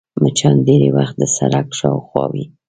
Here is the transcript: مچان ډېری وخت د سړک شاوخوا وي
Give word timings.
مچان 0.21 0.57
ډېری 0.67 0.89
وخت 0.97 1.15
د 1.19 1.23
سړک 1.37 1.67
شاوخوا 1.79 2.25
وي 2.31 2.43